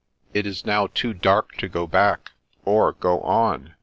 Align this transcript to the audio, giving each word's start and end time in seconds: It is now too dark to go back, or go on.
It 0.33 0.47
is 0.47 0.65
now 0.65 0.87
too 0.87 1.13
dark 1.13 1.51
to 1.57 1.69
go 1.69 1.85
back, 1.85 2.31
or 2.65 2.91
go 2.93 3.19
on. 3.21 3.75